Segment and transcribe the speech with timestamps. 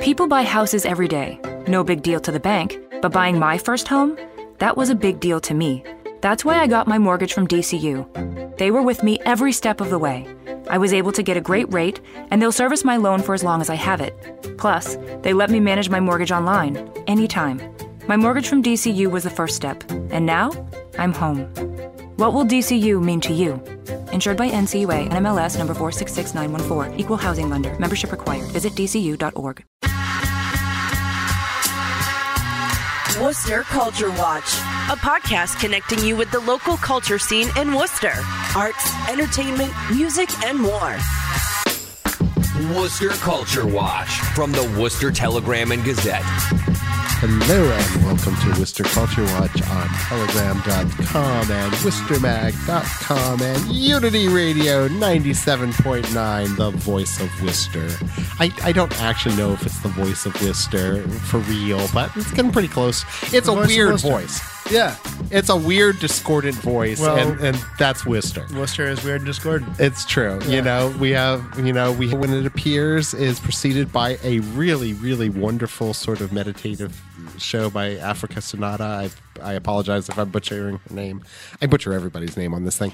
[0.00, 1.38] People buy houses every day.
[1.68, 2.78] No big deal to the bank.
[3.02, 4.18] But buying my first home?
[4.58, 5.84] That was a big deal to me.
[6.22, 8.56] That's why I got my mortgage from DCU.
[8.56, 10.26] They were with me every step of the way.
[10.70, 12.00] I was able to get a great rate,
[12.30, 14.56] and they'll service my loan for as long as I have it.
[14.56, 17.60] Plus, they let me manage my mortgage online, anytime.
[18.08, 20.50] My mortgage from DCU was the first step, and now
[20.98, 21.40] I'm home.
[22.16, 23.62] What will DCU mean to you?
[24.12, 27.76] Insured by NCUA and MLS number 466914, Equal Housing Lender.
[27.78, 28.48] Membership required.
[28.48, 29.64] Visit dcu.org.
[33.20, 34.54] Worcester Culture Watch,
[34.88, 38.14] a podcast connecting you with the local culture scene in Worcester.
[38.56, 40.96] Arts, entertainment, music, and more.
[42.74, 46.22] Worcester Culture Watch from the Worcester Telegram and Gazette.
[47.22, 56.56] Hello and welcome to Worcester Culture Watch on telegram.com and worcestermag.com and Unity Radio 97.9,
[56.56, 57.90] the voice of Worcester.
[58.38, 62.30] I, I don't actually know if it's the voice of Worcester for real, but it's
[62.30, 63.04] getting pretty close.
[63.34, 64.40] It's The a voice weird voice.
[64.70, 64.96] Yeah,
[65.32, 68.46] It's a weird, discordant voice, Well- and, and that's Worcester.
[68.54, 69.78] Worcester is weird and discordant.
[69.80, 70.38] It's true.
[70.46, 74.92] You know, we have, you know, we when it appears is preceded by a really,
[74.94, 77.02] really wonderful sort of meditative
[77.40, 78.84] show by Africa Sonata.
[78.84, 79.10] I,
[79.42, 81.22] I apologize if I'm butchering her name.
[81.60, 82.92] I butcher everybody's name on this thing.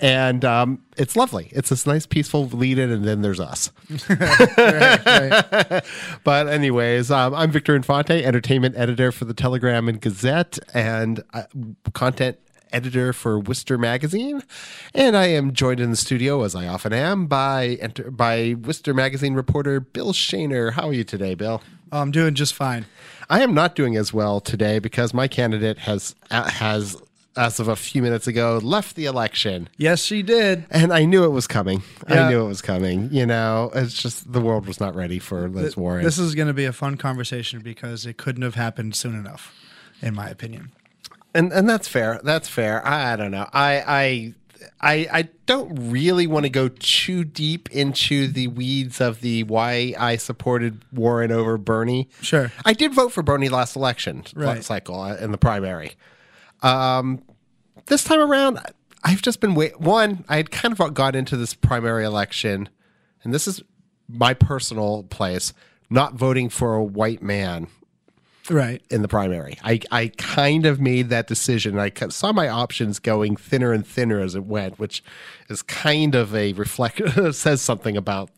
[0.00, 1.50] And um, it's lovely.
[1.52, 3.72] It's this nice, peaceful lead in, and then there's us.
[6.24, 11.44] But, anyways, um, I'm Victor Infante, entertainment editor for the Telegram and Gazette, and uh,
[11.94, 12.38] content
[12.72, 14.42] editor for Worcester Magazine.
[14.94, 18.94] And I am joined in the studio, as I often am, by enter- by Worcester
[18.94, 20.72] Magazine reporter Bill Shaner.
[20.72, 21.62] How are you today, Bill?
[21.92, 22.86] Oh, I'm doing just fine.
[23.30, 26.96] I am not doing as well today because my candidate has uh, has,
[27.36, 29.68] as of a few minutes ago, left the election.
[29.76, 30.64] Yes, she did.
[30.70, 31.82] And I knew it was coming.
[32.06, 33.08] I knew it was coming.
[33.12, 36.04] You know, it's just the world was not ready for Liz Warren.
[36.04, 39.54] This is going to be a fun conversation because it couldn't have happened soon enough,
[40.00, 40.72] in my opinion.
[41.34, 42.20] and and that's fair.
[42.24, 42.84] That's fair.
[42.86, 43.48] I, I don't know.
[43.52, 44.34] I I
[44.80, 49.94] I I don't really want to go too deep into the weeds of the why
[49.98, 52.08] I supported Warren over Bernie.
[52.20, 52.52] Sure.
[52.64, 54.62] I did vote for Bernie last election Right.
[54.64, 55.92] cycle uh, in the primary.
[56.62, 57.22] Um,
[57.86, 58.58] this time around,
[59.04, 59.80] I've just been wait.
[59.80, 62.68] One, I had kind of got into this primary election,
[63.22, 63.62] and this is
[64.08, 65.52] my personal place.
[65.90, 67.68] Not voting for a white man
[68.50, 68.82] Right.
[68.90, 69.58] in the primary.
[69.62, 71.78] I, I kind of made that decision.
[71.78, 75.02] I saw my options going thinner and thinner as it went, which
[75.48, 77.00] is kind of a reflect
[77.34, 78.30] says something about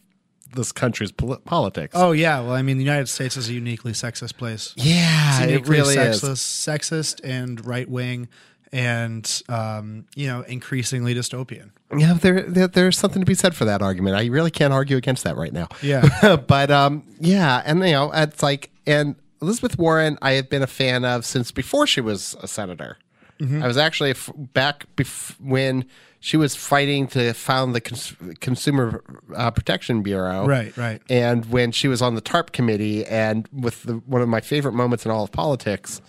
[0.55, 1.93] this country's pol- politics.
[1.97, 2.41] Oh yeah.
[2.41, 4.75] Well, I mean, the United States is a uniquely sexist place.
[4.77, 6.41] yeah, it really sexist, is.
[6.41, 8.29] sexist and right wing,
[8.73, 11.71] and um, you know, increasingly dystopian.
[11.97, 14.17] Yeah, there, there there's something to be said for that argument.
[14.17, 15.69] I really can't argue against that right now.
[15.83, 16.37] Yeah.
[16.49, 20.67] but um, yeah, and you know, it's like, and Elizabeth Warren, I have been a
[20.67, 22.99] fan of since before she was a senator.
[23.41, 23.63] Mm-hmm.
[23.63, 25.87] I was actually f- back bef- when
[26.19, 29.03] she was fighting to found the Cons- Consumer
[29.35, 30.47] uh, Protection Bureau.
[30.47, 31.01] Right, right.
[31.09, 34.73] And when she was on the TARP committee, and with the, one of my favorite
[34.75, 36.03] moments in all of politics,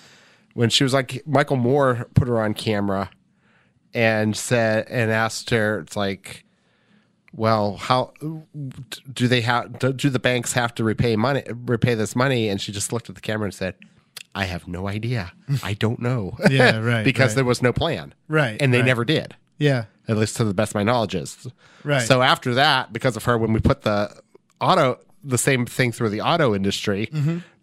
[0.54, 3.10] when she was like, Michael Moore put her on camera
[3.94, 6.44] and said, and asked her, it's like,
[7.34, 8.14] well, how
[9.14, 9.80] do they have?
[9.80, 12.50] Do, do the banks have to repay money, repay this money?
[12.50, 13.76] And she just looked at the camera and said,
[14.36, 15.32] "I have no idea.
[15.64, 17.36] I don't know." Yeah, right, because right.
[17.36, 18.86] there was no plan, Right, And they right.
[18.86, 19.86] never did, Yeah.
[20.08, 21.48] at least to the best of my knowledge is.
[21.84, 22.02] Right.
[22.02, 24.14] So after that, because of her, when we put the
[24.60, 27.10] auto, the same thing through the auto industry,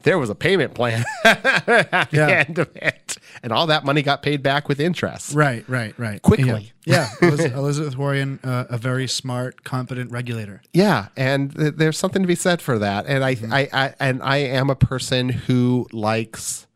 [0.04, 2.30] there was a payment plan at the Mm-hmm.
[2.30, 5.34] End of it, and all that money got paid back with interest.
[5.34, 5.68] Right.
[5.68, 5.92] Right.
[5.98, 6.22] Right.
[6.22, 6.72] Quickly.
[6.84, 7.08] Yeah.
[7.20, 7.28] yeah.
[7.28, 10.62] Eliz- Elizabeth Warren, uh, a very smart, competent regulator.
[10.72, 13.06] Yeah, and th- there's something to be said for that.
[13.06, 16.66] And I, I, I, and I am a person who likes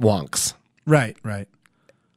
[0.00, 0.54] wonks.
[0.84, 1.16] Right.
[1.22, 1.48] Right.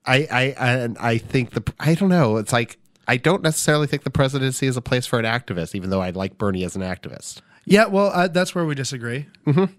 [0.05, 2.37] I, I, and I think the, I don't know.
[2.37, 2.77] It's like
[3.09, 6.11] I don't necessarily think the presidency is a place for an activist, even though I
[6.11, 7.41] like Bernie as an activist.
[7.65, 9.25] Yeah, well, uh, that's where we disagree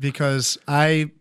[0.00, 1.12] because I,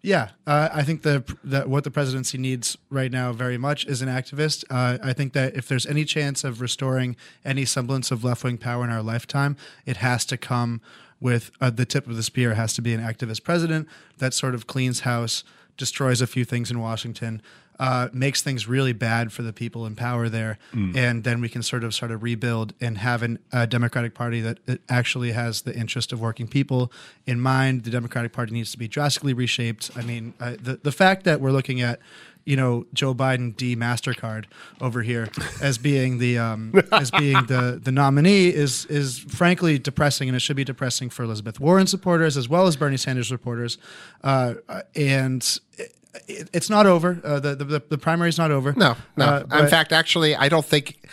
[0.00, 4.00] yeah, uh, I think the that what the presidency needs right now very much is
[4.00, 4.64] an activist.
[4.70, 8.56] Uh, I think that if there's any chance of restoring any semblance of left wing
[8.56, 10.80] power in our lifetime, it has to come
[11.20, 14.54] with uh, the tip of the spear has to be an activist president that sort
[14.54, 15.44] of cleans house,
[15.76, 17.42] destroys a few things in Washington.
[17.82, 20.96] Uh, makes things really bad for the people in power there, Mm.
[20.96, 24.40] and then we can sort of sort of rebuild and have an, a Democratic Party
[24.40, 24.58] that
[24.88, 26.92] actually has the interest of working people
[27.26, 27.82] in mind.
[27.82, 29.90] The Democratic Party needs to be drastically reshaped.
[29.96, 31.98] I mean, uh, the the fact that we're looking at
[32.44, 34.44] you know Joe Biden D Mastercard
[34.80, 35.28] over here
[35.60, 40.40] as being the um, as being the the nominee is is frankly depressing, and it
[40.40, 43.76] should be depressing for Elizabeth Warren supporters as well as Bernie Sanders supporters.
[44.22, 44.54] Uh,
[44.94, 45.42] and
[45.78, 45.94] it,
[46.28, 47.20] it, it's not over.
[47.24, 48.72] Uh, the, the the primary is not over.
[48.72, 49.24] No, no.
[49.50, 51.08] Uh, in fact, actually, I don't think.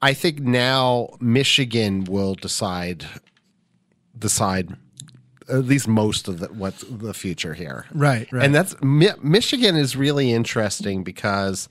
[0.00, 3.06] I think now Michigan will decide
[4.18, 4.76] decide
[5.48, 7.86] at least most of the what's the future here.
[7.92, 8.44] Right, right.
[8.44, 11.68] And that's Mi- Michigan is really interesting because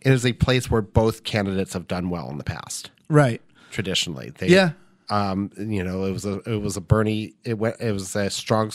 [0.00, 2.90] it is a place where both candidates have done well in the past.
[3.08, 3.40] right.
[3.70, 4.70] Traditionally, they, Yeah.
[5.10, 7.34] Um, you know, it was a it was a Bernie.
[7.44, 7.80] It went.
[7.80, 8.70] It was a strong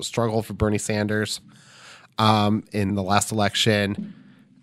[0.00, 1.40] struggle for Bernie Sanders.
[2.18, 4.12] Um, in the last election,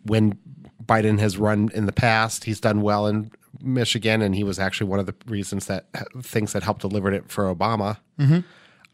[0.03, 0.37] when
[0.83, 3.31] Biden has run in the past, he's done well in
[3.61, 5.85] Michigan, and he was actually one of the reasons that
[6.21, 7.97] things that helped deliver it for Obama.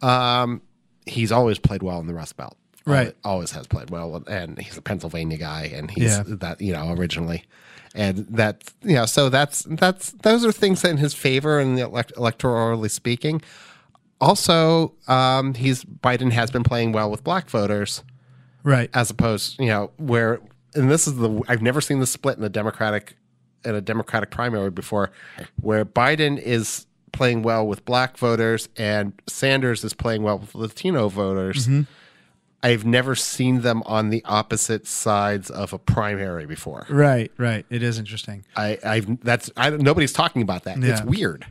[0.02, 0.62] Um,
[1.06, 2.56] he's always played well in the Rust Belt.
[2.86, 3.16] Right.
[3.24, 6.24] Always, has played well, and he's a Pennsylvania guy, and he's Yeah.
[6.28, 7.44] that you know originally,
[7.94, 11.84] and that you know so that's that's those are things in his favor in the
[11.84, 13.42] elect- electorally speaking.
[14.20, 18.04] Also, um, he's Biden has been playing well with black voters
[18.64, 18.90] Right.
[18.94, 20.40] as opposed, you know, where
[20.76, 23.16] and this is the I've never seen the split in a Democratic
[23.64, 25.12] in a Democratic primary before,
[25.60, 31.10] where Biden is playing well with black voters and Sanders is playing well with Latino
[31.10, 31.68] voters.
[32.64, 36.86] I've never seen them on the opposite sides of a primary before.
[36.90, 37.32] Right.
[37.38, 37.66] Right.
[37.70, 38.46] It is interesting.
[38.56, 40.78] I, I've that's I, nobody's talking about that.
[40.84, 41.46] It's weird.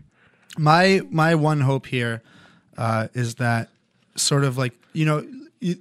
[0.56, 2.22] my my one hope here
[2.78, 3.68] uh, is that
[4.16, 5.26] sort of like you know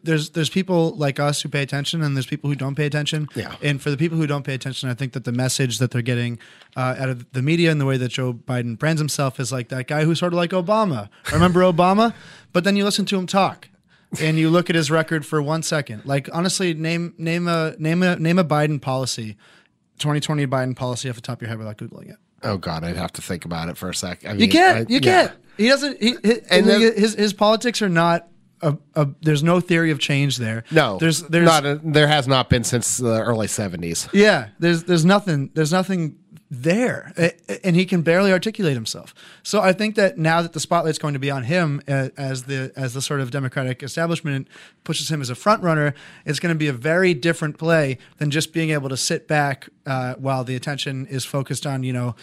[0.03, 3.27] there's there's people like us who pay attention and there's people who don't pay attention
[3.33, 3.55] Yeah.
[3.61, 6.01] and for the people who don't pay attention i think that the message that they're
[6.01, 6.37] getting
[6.75, 9.69] uh, out of the media and the way that joe biden brands himself is like
[9.69, 12.13] that guy who's sort of like obama remember obama
[12.51, 13.69] but then you listen to him talk
[14.19, 18.03] and you look at his record for one second like honestly name name a name
[18.03, 19.37] a name a biden policy
[19.99, 22.95] 2020 biden policy off the top of your head without googling it Oh God, I'd
[22.95, 24.25] have to think about it for a sec.
[24.25, 24.77] I you can't.
[24.89, 25.27] I- you yeah.
[25.27, 25.31] can't.
[25.57, 26.01] He doesn't.
[26.01, 26.15] He,
[26.49, 28.29] and then- his his politics are not.
[28.61, 30.63] A, a, there's no theory of change there.
[30.71, 34.07] No, there's there's not a, there has not been since the early seventies.
[34.13, 34.49] yeah.
[34.59, 35.49] There's there's nothing.
[35.53, 36.17] There's nothing
[36.51, 37.13] there,
[37.63, 39.13] and he can barely articulate himself.
[39.43, 42.43] So I think that now that the spotlight's going to be on him uh, as
[42.43, 44.47] the as the sort of Democratic establishment
[44.83, 45.93] pushes him as a front runner,
[46.25, 49.69] it's going to be a very different play than just being able to sit back
[49.85, 52.15] uh, while the attention is focused on you know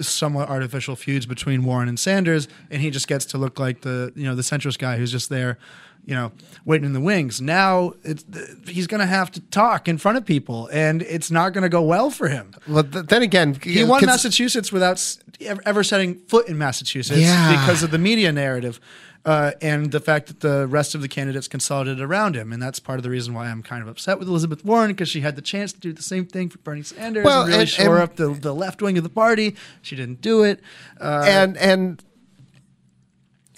[0.00, 4.12] somewhat artificial feuds between Warren and Sanders, and he just gets to look like the
[4.16, 5.58] you know the centrist guy who's just there.
[6.08, 6.32] You know,
[6.64, 7.38] waiting in the wings.
[7.38, 8.24] Now it's,
[8.66, 11.68] he's going to have to talk in front of people, and it's not going to
[11.68, 12.54] go well for him.
[12.66, 14.98] Well, th- then again, He won Massachusetts without
[15.42, 17.50] ever ever setting foot in Massachusetts Yeah.
[17.60, 18.80] because of the media narrative
[19.26, 22.54] uh, and the fact that the rest of the candidates consolidated around him.
[22.54, 25.10] And that's part of the reason why I'm kind of upset with Elizabeth Warren because
[25.10, 27.60] she had the chance to do the same thing for Bernie Sanders Well, and really
[27.60, 29.56] and- shore and- up the, the left wing of the party.
[29.82, 30.60] She didn't do it.
[30.98, 32.02] Uh, and and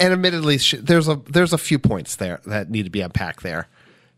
[0.00, 3.68] and admittedly, there's a there's a few points there that need to be unpacked there,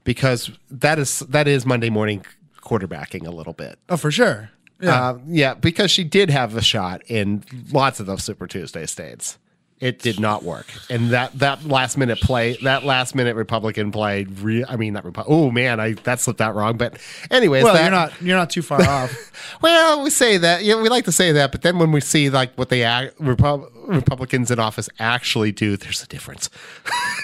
[0.04, 2.24] because that is that is Monday morning
[2.60, 3.78] quarterbacking a little bit.
[3.88, 4.50] oh, for sure.
[4.80, 5.08] Yeah.
[5.10, 9.38] Uh, yeah, because she did have a shot in lots of those Super Tuesday states.
[9.82, 14.22] It did not work, and that that last minute play, that last minute Republican play,
[14.22, 16.76] re- I mean, not Repu- Oh man, I that slipped out wrong.
[16.76, 16.98] But
[17.32, 19.10] anyways, well, that, you're not you're not too far off.
[19.60, 20.62] Well, we say that.
[20.62, 23.18] Yeah, we like to say that, but then when we see like what they act,
[23.18, 26.48] Repub- Republicans in office actually do, there's a difference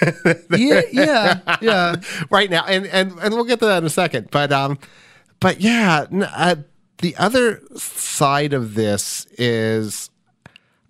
[0.51, 1.95] yeah, yeah, yeah.
[2.29, 4.27] right now, and and and we'll get to that in a second.
[4.31, 4.79] But um,
[5.39, 6.57] but yeah, uh,
[6.97, 10.09] the other side of this is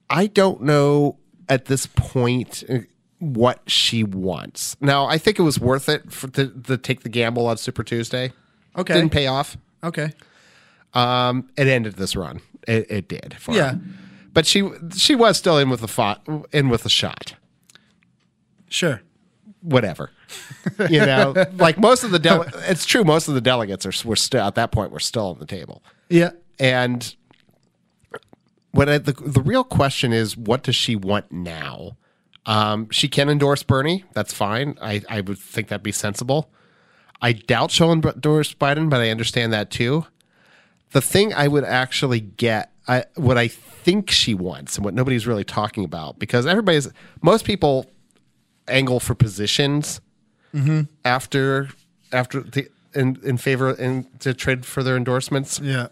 [0.09, 1.18] I don't know
[1.49, 2.77] at this point uh,
[3.19, 4.77] what she wants.
[4.79, 7.83] Now, I think it was worth it for to, to take the gamble on Super
[7.83, 8.31] Tuesday.
[8.77, 8.93] Okay.
[8.93, 9.57] didn't pay off.
[9.83, 10.11] Okay.
[10.93, 12.39] Um, it ended this run.
[12.67, 13.35] It, it did.
[13.39, 13.73] For Yeah.
[13.73, 13.79] her.
[14.31, 17.33] but she she was still in with the fought, in with a shot.
[18.69, 19.01] Sure.
[19.61, 20.11] Whatever,
[20.89, 23.03] you know, like most of the dele- it's true.
[23.03, 24.91] Most of the delegates are were still at that point.
[24.93, 26.29] We're still on the table, Yeah.
[26.59, 27.13] and
[28.71, 31.97] what I, the the real question is, what does she want now?
[32.45, 34.05] Um, she can endorse Bernie.
[34.13, 34.77] That's fine.
[34.81, 36.49] I I would think that'd be sensible.
[37.21, 40.05] I doubt she'll endorse Biden, but I understand that too.
[40.91, 45.27] the thing I would actually get, I, what I think she wants, and what nobody's
[45.27, 46.89] really talking about, because everybody's,
[47.21, 47.85] most people
[48.67, 50.01] angle for positions
[51.05, 51.69] after
[52.11, 55.59] after the in in favor and to trade for their endorsements.
[55.59, 55.87] Yeah.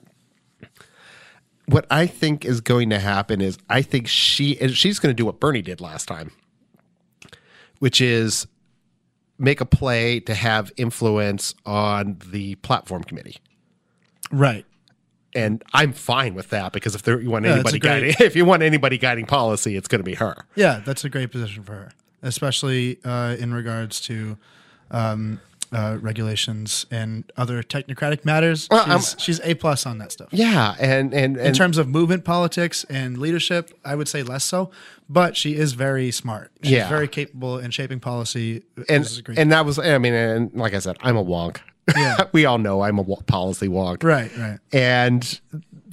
[1.68, 5.26] What I think is going to happen is I think she she's going to do
[5.26, 6.32] what Bernie did last time,
[7.80, 8.48] which is
[9.38, 13.38] make a play to have influence on the platform committee.
[14.32, 14.66] Right.
[15.36, 18.36] And I'm fine with that because if there you want Yeah, anybody great- guiding if
[18.36, 20.36] you want anybody guiding policy, it's going to be her.
[20.56, 21.92] Yeah, that's a great position for her,
[22.24, 24.38] especially uh, in regards to
[24.90, 25.40] um,
[25.72, 28.68] uh, regulations and other technocratic matters.
[28.72, 30.30] Well, I'm- she's, she's a plus on that stuff.
[30.32, 34.44] Yeah, and and, and In terms of movement politics and leadership, I would say less
[34.44, 34.72] so,
[35.10, 36.52] but she is very smart.
[36.64, 36.90] She's Yeah.
[36.90, 38.64] very capable in shaping policy.
[38.90, 39.38] and This is great.
[39.40, 41.58] and that was I mean and like I said, I'm a wonk.
[41.96, 42.26] Yeah.
[42.34, 44.04] we all know I'm a policy wonk.
[44.04, 44.60] right, right.
[44.74, 45.40] and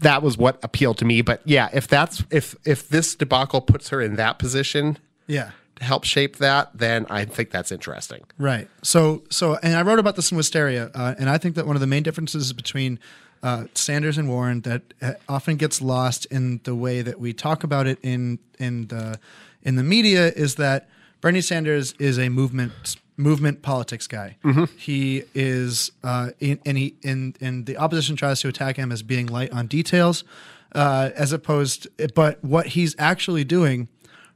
[0.02, 1.22] that was what appealed to me.
[1.22, 5.50] But yeah, if that's if if this debacle puts her in that position Yeah.
[5.76, 8.22] To help shape that, then I think that's interesting.
[8.38, 8.68] Right.
[8.82, 11.76] So, so, and I wrote about this in Wisteria, uh, and I think that one
[11.76, 12.98] of the main differences between
[13.42, 17.62] uh, Sanders and Warren that uh, often gets lost in the way that we talk
[17.62, 19.18] about it in in the
[19.62, 20.88] in the media is that
[21.20, 24.36] Bernie Sanders is a movement movement politics guy.
[24.76, 29.02] He is, uh, in, and he in and the opposition tries to attack him as
[29.02, 30.24] being light on details,
[30.74, 31.86] uh, as opposed.
[32.14, 33.88] But what he's actually doing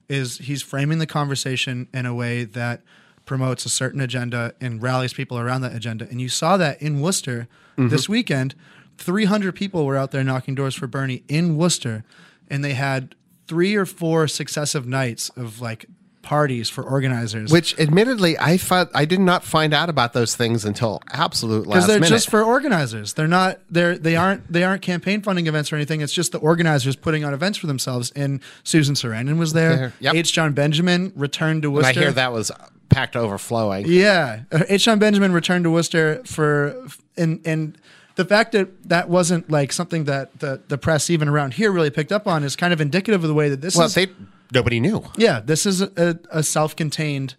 [0.09, 2.83] is he's framing the conversation in a way that
[3.25, 6.09] promotes a certain agenda and rallies people around that agenda.
[6.11, 7.47] And you saw that in Worcester
[7.77, 7.88] mm-hmm.
[7.88, 8.55] this weekend.
[8.97, 12.05] 300 people were out there knocking doors for Bernie in Worcester,
[12.49, 13.15] and they had
[13.47, 15.87] three or four successive nights of like
[16.28, 17.50] parties for organizers.
[17.50, 21.75] Which, admittedly, I thought I did not find out about those things until absolute last
[21.75, 22.11] because they're minute.
[22.11, 23.14] just for organizers.
[23.14, 26.02] They're not they're they aren't they aren't campaign funding events or anything.
[26.02, 28.11] It's just the organizers putting on events for themselves.
[28.14, 29.76] And Susan Sarandon was there.
[29.76, 30.14] There, yep.
[30.16, 30.35] H.
[30.35, 32.00] John Benjamin returned to and Worcester.
[32.00, 32.52] I hear that was
[32.90, 33.87] packed overflowing.
[33.88, 34.85] Yeah, H.
[34.85, 37.78] John Benjamin returned to Worcester for and and
[38.16, 41.88] the fact that that wasn't like something that the the press even around here really
[41.88, 43.94] picked up on is kind of indicative of the way that this Well, is.
[43.94, 44.08] they
[44.52, 45.05] nobody knew.
[45.17, 47.35] yeah, this is a, a self-contained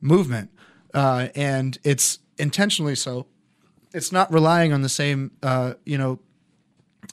[0.00, 0.50] movement,
[0.92, 3.26] uh, and it's intentionally so.
[3.92, 6.18] It's not relying on the same, uh, you know,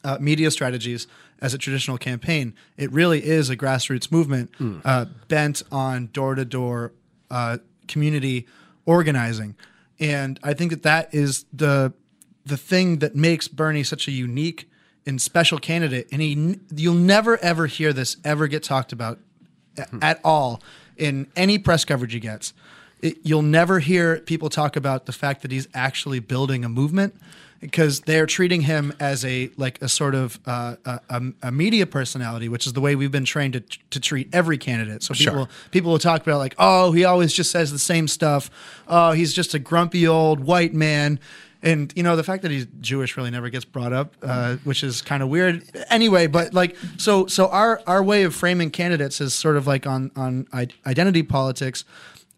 [0.04, 1.08] uh, media strategies
[1.40, 2.56] as a traditional campaign.
[2.78, 4.52] It really is a grassroots movement
[4.84, 6.94] uh, bent on door to door
[7.88, 8.48] community
[8.86, 9.56] organizing,
[10.00, 11.94] and I think that that is the
[12.46, 14.68] the thing that makes Bernie such a unique
[15.06, 16.08] and special candidate.
[16.12, 19.20] And he, you'll never ever hear this ever get talked about
[20.02, 20.62] at all
[20.98, 22.54] in any press coverage he gets.
[23.02, 27.16] It, you'll never hear people talk about the fact that he's actually building a movement
[27.60, 31.86] because they're treating him as a like a sort of uh, a, a, a media
[31.86, 33.62] personality, which is the way we've been trained to,
[33.92, 35.04] to treat every candidate.
[35.04, 38.50] So people people will talk about like, oh, he always just says the same stuff.
[38.88, 41.20] Oh, he's just a grumpy old white man.
[41.64, 44.84] And you know the fact that he's Jewish really never gets brought up, uh, which
[44.84, 45.64] is kind of weird.
[45.90, 49.86] Anyway, but like so so our our way of framing candidates is sort of like
[49.86, 50.48] on on
[50.86, 51.86] identity politics,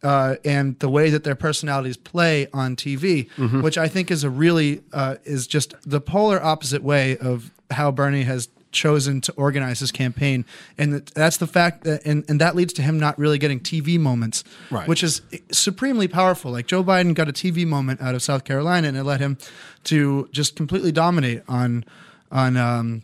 [0.04, 3.30] uh, and the way that their personalities play on TV,
[3.62, 7.92] which I think is a really uh, is just the polar opposite way of how
[7.92, 10.44] Bernie has chosen to organize his campaign,
[10.78, 13.60] and that- that's the fact that and, and that leads to him not really getting
[13.60, 14.88] TV moments, Right.
[14.88, 16.52] which is supremely powerful.
[16.52, 19.38] Like Joe Biden got a TV moment out of South Carolina, and it led him
[19.86, 21.86] to just completely dominate on
[22.32, 23.04] on um,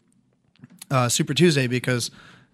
[0.92, 2.10] uh, Super Tuesday because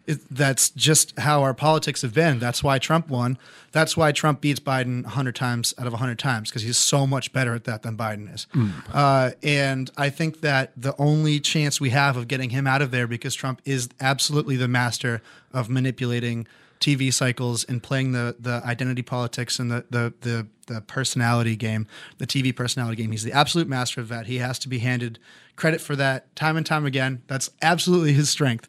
[0.07, 2.39] it, that's just how our politics have been.
[2.39, 3.37] That's why Trump won.
[3.71, 7.33] That's why Trump beats Biden 100 times out of 100 times because he's so much
[7.33, 8.47] better at that than Biden is.
[8.93, 12.91] Uh, and I think that the only chance we have of getting him out of
[12.91, 15.21] there because Trump is absolutely the master
[15.53, 16.47] of manipulating
[16.79, 21.87] TV cycles and playing the the identity politics and the the the, the personality game,
[22.17, 23.11] the TV personality game.
[23.11, 24.27] He's the absolute master of that.
[24.27, 25.17] He has to be handed
[25.55, 27.23] credit for that time and time again.
[27.27, 28.67] That's absolutely his strength.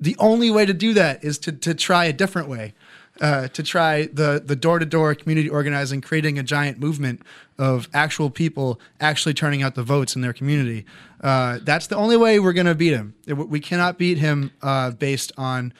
[0.00, 2.74] The only way to do that is to to try a different way.
[3.20, 7.20] Uh, to try the the door to door community organizing, creating a giant movement
[7.58, 10.86] of actual people actually turning out the votes in their community.
[11.20, 13.12] Uh, that's the only way we're going to beat him.
[13.26, 15.74] We cannot beat him uh, based on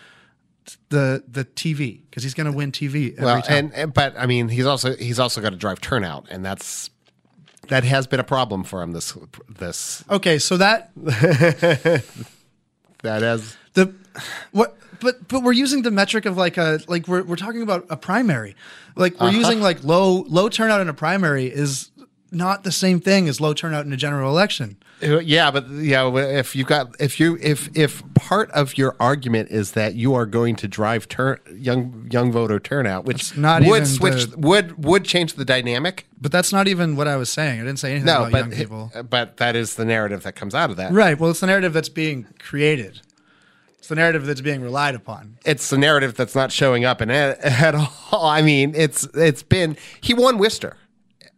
[0.91, 3.57] the the TV because he's going to win TV every Well, time.
[3.57, 6.91] and, and but I mean, he's also he's also got to drive turnout, and that's
[7.69, 8.93] that has been a problem for him.
[8.93, 9.17] This
[9.49, 10.91] this okay, so that
[13.03, 13.95] that has the
[14.53, 17.87] what but but we're using the metric of like a like we're we're talking about
[17.91, 18.55] a primary
[18.97, 21.91] like we're using like low low turnout in a primary is
[22.33, 24.77] not the same thing as low turnout in a general election.
[25.03, 26.07] Uh, Yeah, but yeah,
[26.39, 30.27] if you've got if you if if part of your argument is that you are
[30.27, 34.39] going to drive turn young young voter turnout, which It's not would even switch the-
[34.39, 36.07] would would change the dynamic.
[36.21, 37.61] But that's not even what I was saying.
[37.63, 38.93] I didn't say anything No, about but young people.
[39.09, 40.93] but that is the narrative that comes out of that.
[40.93, 41.19] Right.
[41.19, 43.01] Well, it's the narrative that's being created.
[43.81, 45.39] It's the narrative that's being relied upon.
[45.47, 48.27] It's the narrative that's not showing up in it at all.
[48.27, 50.77] I mean, it's it's been he won Worcester.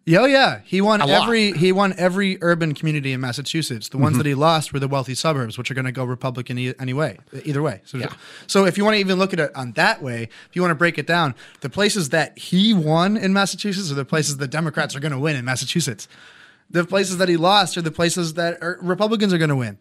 [0.04, 1.12] Yeah, Oh yeah, he won A lot.
[1.12, 1.22] Mm-hmm.
[1.22, 3.90] every he won every urban community in Massachusetts.
[3.90, 6.58] The ones that he lost were the wealthy suburbs, which are going to go Republican
[6.58, 7.82] e- anyway, either way.
[7.84, 8.00] So,
[8.49, 10.72] so if you want to even look at it on that way, if you want
[10.72, 14.49] to break it down, the places that he won in Massachusetts are the places the
[14.49, 16.08] Democrats are going to win in Massachusetts.
[16.68, 19.78] The places that he lost are the places that are, Republicans are going to win.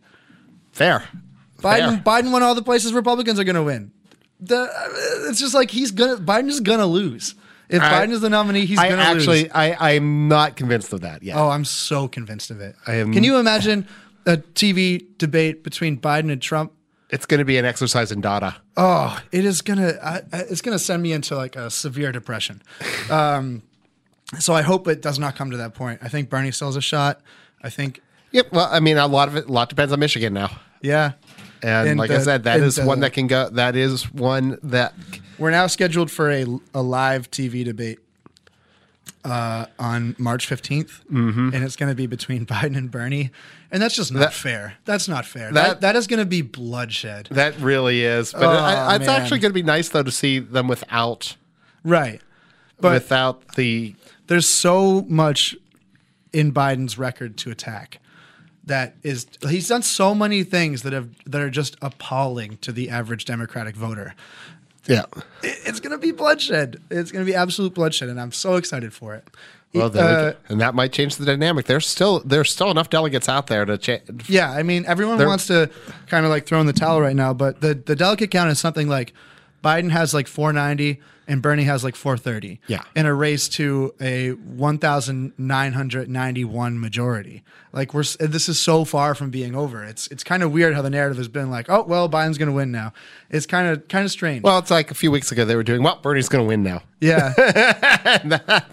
[0.71, 1.05] Fair.
[1.61, 2.21] Biden Fair.
[2.23, 3.91] Biden won all the places Republicans are going to win.
[4.39, 7.35] The, uh, it's just like he's gonna Biden is going to lose.
[7.69, 9.51] If I- Biden is the nominee, he's I going to actually lose.
[9.53, 11.37] I I'm not convinced of that yet.
[11.37, 12.75] Oh, I'm so convinced of it.
[12.87, 13.87] I am- Can you imagine
[14.25, 16.73] a TV debate between Biden and Trump?
[17.11, 18.55] It's going to be an exercise in data.
[18.77, 19.93] Oh, it is gonna.
[20.03, 22.61] I- it's gonna send me into like a severe depression.
[23.09, 23.61] Um,
[24.39, 25.99] so I hope it does not come to that point.
[26.01, 27.19] I think Bernie still has a shot.
[27.61, 28.01] I think,
[28.31, 28.53] Yep.
[28.53, 30.49] Well, I mean, a lot of it, a lot depends on Michigan now.
[30.81, 31.11] yeah.
[31.63, 33.49] And And like I said, that is is one that can go.
[33.49, 34.93] That is one that.
[35.37, 37.99] We're now scheduled for a, a live TV debate
[39.23, 41.49] uh, on March 15th, Mm-hmm.
[41.53, 43.31] and it's going to be between Biden and Bernie,
[43.71, 44.75] and that's just not That- fair.
[44.85, 45.51] That's not fair.
[45.51, 47.27] That- That that is going to be bloodshed.
[47.31, 50.39] That really is, but Oh, I, it's actually going to be nice though to see
[50.39, 51.35] them without
[51.83, 52.21] Right.
[52.79, 53.95] But without the
[54.27, 55.55] there's so much
[56.33, 57.99] in Biden's record to attack
[58.65, 62.89] that is he's done so many things that have that are just appalling to the
[62.89, 64.13] average democratic voter.
[64.87, 65.05] yeah.
[65.43, 66.79] It- It's going to be bloodshed.
[66.89, 69.27] It's going to be absolute bloodshed and I'm so excited for it.
[69.73, 71.65] Well, then Uh, and that might change the dynamic.
[71.65, 74.29] There's still there's still enough delegates out there to change.
[74.29, 75.69] Yeah, I mean, everyone wants to
[76.07, 78.59] kind of like throw in the towel right now, but the the delegate count is
[78.59, 79.13] something like
[79.63, 82.59] Biden has like 490 and Bernie has like 430.
[82.67, 82.81] Yeah.
[82.95, 87.43] in a race to a 1,991 majority.
[87.73, 89.83] Like we're this is so far from being over.
[89.85, 92.49] It's it's kind of weird how the narrative has been like, oh well, Biden's going
[92.49, 92.91] to win now.
[93.29, 94.43] It's kind of kind of strange.
[94.43, 95.81] Well, it's like a few weeks ago they were doing.
[95.81, 96.83] Well, Bernie's going to win now.
[96.99, 97.33] yeah,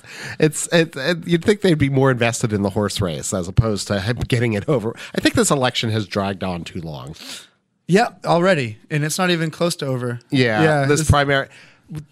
[0.40, 3.87] It's it, it, you'd think they'd be more invested in the horse race as opposed
[3.88, 4.97] to getting it over.
[5.14, 7.14] I think this election has dragged on too long.
[7.88, 10.21] Yeah, already, and it's not even close to over.
[10.30, 10.87] Yeah, yeah.
[10.87, 11.49] this primary.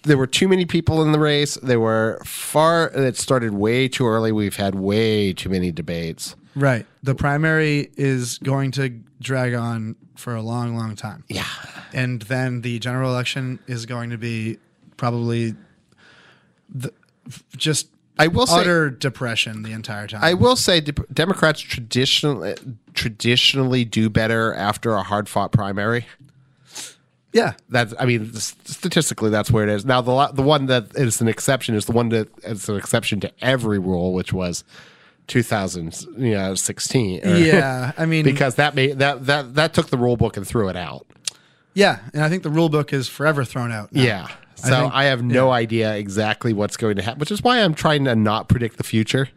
[0.04, 1.56] There were too many people in the race.
[1.56, 2.88] There were far.
[2.94, 4.32] It started way too early.
[4.32, 6.34] We've had way too many debates.
[6.54, 6.86] Right.
[7.02, 8.88] The primary is going to
[9.20, 11.24] drag on for a long, long time.
[11.28, 11.44] Yeah.
[11.92, 14.58] And then the general election is going to be
[14.96, 15.54] probably
[16.70, 16.92] the,
[17.54, 20.20] just I will say- utter depression the entire time.
[20.22, 22.54] I will say de- Democrats traditionally
[22.94, 26.06] traditionally do better after a hard fought primary.
[27.32, 27.52] yeah.
[27.68, 29.84] That's I mean statistically that's where it is.
[29.84, 33.20] Now the the one that is an exception is the one that is an exception
[33.20, 34.64] to every rule, which was
[35.26, 37.20] 2016.
[37.26, 37.92] or- Yeah.
[37.98, 40.76] I mean, because that made that that that took the rule book and threw it
[40.76, 41.06] out.
[41.76, 42.00] Yeah.
[42.12, 43.92] And I think the rule book is forever thrown out.
[43.92, 44.02] now.
[44.02, 44.28] Yeah.
[44.56, 47.74] So I, think- have no idea exactly what's going to happen, which is why I'm
[47.74, 49.28] trying to not predict the future.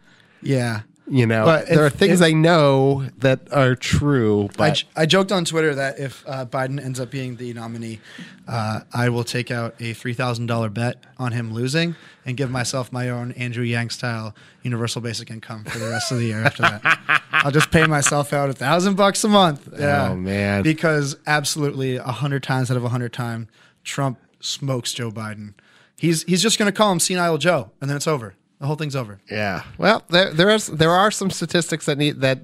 [0.42, 0.82] Yeah.
[1.12, 4.74] You know, But there if- are things if- I know that are true, I, but
[4.76, 8.00] j- I joked on Twitter that if uh, Biden ends up being the nominee,
[8.48, 11.96] uh, I will take out a three thousand dollar bet on him losing
[12.26, 16.20] and give myself my own Andrew Yang style universal basic income for the rest of
[16.20, 16.44] the year.
[16.44, 19.68] After that, I'll just pay myself out a thousand bucks a month.
[19.80, 20.10] Yeah.
[20.12, 20.62] Oh, man.
[20.62, 23.48] because absolutely a hundred times out of a hundred time,
[23.84, 25.54] Trump smokes Joe Biden.
[25.98, 28.36] He's he's just going to call him senile Joe, and then it's over.
[28.60, 29.20] The whole thing's over.
[29.32, 29.64] Yeah.
[29.78, 32.42] Well, there there is there are some statistics that need that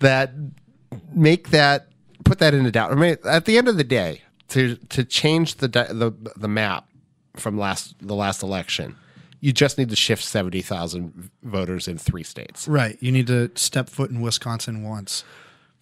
[0.00, 0.32] that
[1.12, 1.88] make that
[2.24, 2.92] put that into doubt.
[2.92, 6.88] I mean, at the end of the day, to to change the the the map
[7.36, 8.96] from last the last election,
[9.40, 12.66] you just need to shift seventy thousand voters in three states.
[12.66, 12.96] Right.
[13.00, 15.24] You need to step foot in Wisconsin once.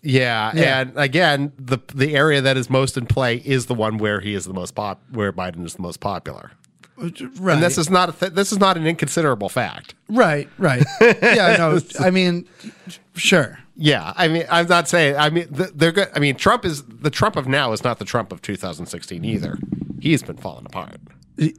[0.06, 0.80] Yeah, Yeah.
[0.80, 4.34] and again, the the area that is most in play is the one where he
[4.34, 6.50] is the most pop, where Biden is the most popular.
[6.96, 7.54] Right.
[7.54, 9.94] And this is not a th- this is not an inconsiderable fact.
[10.08, 10.84] Right, right.
[11.00, 12.46] Yeah, no, I mean,
[13.14, 13.58] sure.
[13.76, 15.16] Yeah, I mean, I'm not saying.
[15.16, 16.08] I mean, they're good.
[16.14, 19.58] I mean, Trump is the Trump of now is not the Trump of 2016 either.
[20.00, 21.00] He's been falling apart.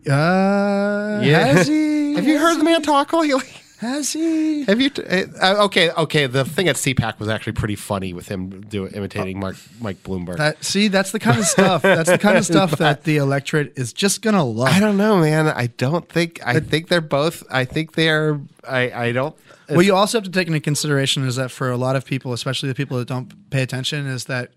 [0.09, 1.19] Uh,
[1.67, 2.13] he?
[2.15, 3.43] Have you heard the man talk lately?
[3.79, 4.63] Has he?
[4.63, 4.89] Have you?
[4.89, 6.27] T- uh, okay, okay.
[6.27, 10.37] The thing at CPAC was actually pretty funny with him do imitating Mark Mike Bloomberg.
[10.37, 11.81] That, see, that's the kind of stuff.
[11.81, 14.69] That's the kind of stuff that the electorate is just gonna love.
[14.69, 15.47] I don't know, man.
[15.47, 16.39] I don't think.
[16.45, 17.43] I think they're both.
[17.51, 18.39] I think they're.
[18.67, 18.91] I.
[18.91, 19.35] I don't.
[19.67, 22.33] What you also have to take into consideration is that for a lot of people,
[22.33, 24.51] especially the people that don't pay attention, is that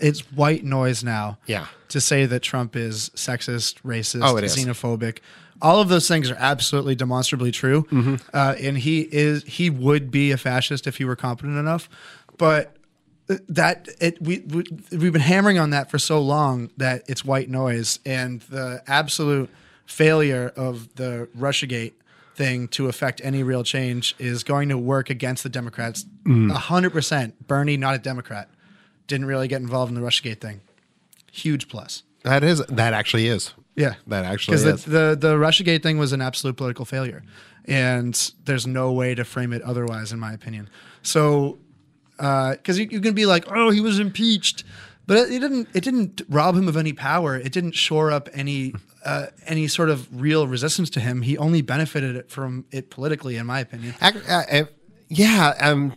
[0.00, 1.38] it's white noise now.
[1.46, 1.66] Yeah.
[1.90, 4.54] To say that Trump is sexist, racist, Oh, it is.
[5.60, 8.14] All of those things are absolutely demonstrably true, Mm-hmm.
[8.32, 11.88] uh, and he is he would be a fascist if he were competent enough,
[12.36, 12.74] but
[13.48, 17.50] that it we, we we've been hammering on that for so long that it's white
[17.50, 19.50] noise and the absolute
[19.84, 21.92] failure of the Russiagate
[22.34, 26.50] thing to affect any real change is going to work against the Democrats Mm.
[26.50, 27.46] a hundred percent.
[27.46, 28.48] Bernie, not a Democrat,
[29.06, 30.60] didn't really get involved in the Russiagate thing.
[31.32, 32.02] Huge plus.
[32.24, 32.58] That is.
[32.66, 33.52] That actually is.
[33.78, 37.22] Yeah, That actually because the, the the RussiaGate thing was an absolute political failure,
[37.64, 40.68] and there's no way to frame it otherwise, in my opinion.
[41.02, 41.58] So,
[42.16, 44.64] because you, you can be like, oh, he was impeached,
[45.06, 47.36] but it, it didn't it didn't rob him of any power.
[47.36, 51.22] It didn't shore up any uh, any sort of real resistance to him.
[51.22, 53.94] He only benefited it from it politically, in my opinion.
[54.00, 54.64] Uh, uh,
[55.08, 55.54] yeah.
[55.60, 55.94] Um.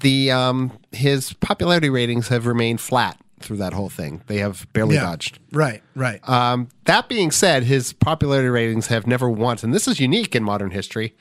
[0.00, 4.22] The um his popularity ratings have remained flat through that whole thing.
[4.26, 5.38] They have barely dodged.
[5.52, 6.26] Right, right.
[6.28, 10.42] Um, that being said, his popularity ratings have never once, and this is unique in
[10.44, 11.14] modern history,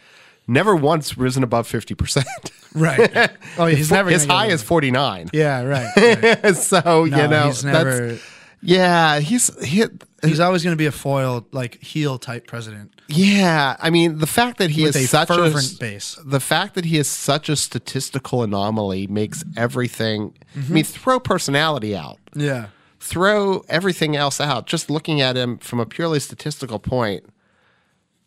[0.47, 2.27] never once risen above fifty percent.
[2.73, 3.31] right.
[3.57, 5.29] Oh, he's never his high is forty nine.
[5.33, 5.89] Yeah, right.
[6.43, 6.55] right.
[6.55, 8.19] so you know, he's never.
[8.61, 9.85] yeah, he's he,
[10.23, 12.96] He's always going to be a foil, like heel type president.
[13.07, 13.75] Yeah.
[13.79, 16.17] I mean, the fact that he With is such fervent a base.
[16.25, 20.33] the fact that he is such a statistical anomaly makes everything.
[20.55, 20.71] Mm-hmm.
[20.71, 22.19] I mean, throw personality out.
[22.35, 22.67] Yeah.
[22.99, 27.25] throw everything else out, just looking at him from a purely statistical point,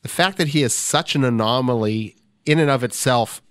[0.03, 2.17] the fact that he is such an anomaly
[2.47, 3.43] in and of itself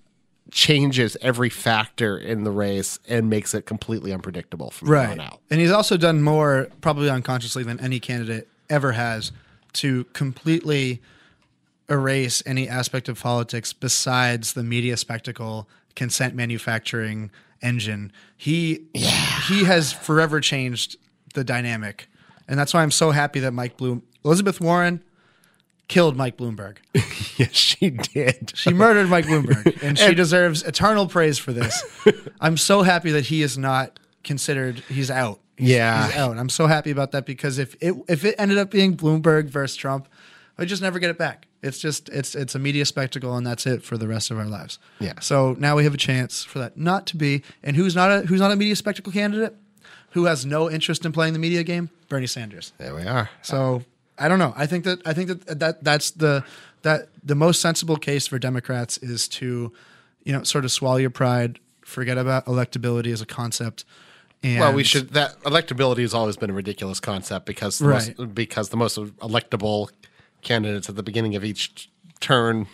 [0.52, 5.10] changes every factor in the race and makes it completely unpredictable from right.
[5.10, 5.40] on out.
[5.52, 9.32] And he's also done more, probably unconsciously, than any candidate ever has
[9.74, 11.02] to completely
[11.90, 18.12] erase any aspect of politics besides the media spectacle, consent manufacturing engine.
[18.38, 20.98] He he has forever changed
[21.34, 22.08] the dynamic.
[22.48, 25.04] And that's why I'm so happy that Mike Bloom Elizabeth Warren
[25.88, 26.78] killed Mike Bloomberg.
[27.38, 28.52] yes, she did.
[28.56, 31.84] She murdered Mike Bloomberg, and she deserves eternal praise for this.
[32.42, 34.80] I'm so happy that he is not considered.
[34.90, 35.40] He's out.
[35.58, 36.08] He's- Yeah.
[36.08, 36.38] he's out.
[36.38, 39.76] I'm so happy about that because if it if it ended up being Bloomberg versus
[39.76, 40.08] Trump,
[40.60, 41.48] I just never get it back.
[41.62, 44.46] It's just it's it's a media spectacle, and that's it for the rest of our
[44.46, 44.80] lives.
[45.00, 45.20] Yeah.
[45.20, 47.44] So now we have a chance for that not to be.
[47.64, 49.56] And who's not a who's not a media spectacle candidate?
[50.12, 51.90] Who has no interest in playing the media game?
[52.08, 52.74] Bernie Sanders.
[52.78, 53.30] There we are.
[53.42, 53.84] So
[54.18, 54.54] I don't know.
[54.56, 56.44] I think that I think that that that's the
[56.82, 59.72] that the most sensible case for Democrats is to,
[60.24, 63.84] you know, sort of swallow your pride, forget about electability as a concept.
[64.42, 65.10] And Well, we should.
[65.10, 68.18] That electability has always been a ridiculous concept because the Right.
[68.18, 69.90] most, because the most electable
[70.42, 72.68] candidates at the beginning of each turn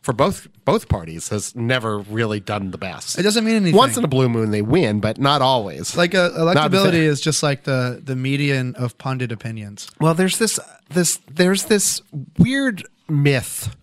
[0.00, 3.18] for both both parties has never really done the best.
[3.18, 3.76] It doesn't mean anything.
[3.76, 5.96] Once in a blue moon, they win, but not always.
[5.96, 9.90] like uh, electability is just like the the median of pundit opinions.
[10.00, 10.58] Well, there's this
[10.90, 12.00] this there's this
[12.38, 13.76] weird myth